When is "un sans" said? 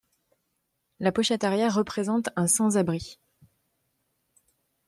2.35-2.75